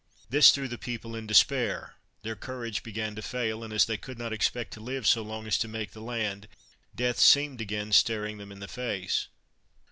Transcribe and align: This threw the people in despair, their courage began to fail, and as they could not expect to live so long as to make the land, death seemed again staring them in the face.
This 0.31 0.49
threw 0.49 0.67
the 0.67 0.79
people 0.79 1.15
in 1.15 1.27
despair, 1.27 1.93
their 2.23 2.35
courage 2.35 2.81
began 2.81 3.13
to 3.13 3.21
fail, 3.21 3.63
and 3.63 3.71
as 3.71 3.85
they 3.85 3.97
could 3.97 4.17
not 4.17 4.33
expect 4.33 4.73
to 4.73 4.79
live 4.79 5.05
so 5.05 5.21
long 5.21 5.45
as 5.45 5.59
to 5.59 5.67
make 5.67 5.91
the 5.91 6.01
land, 6.01 6.47
death 6.95 7.19
seemed 7.19 7.61
again 7.61 7.91
staring 7.91 8.39
them 8.39 8.51
in 8.51 8.61
the 8.61 8.67
face. 8.67 9.27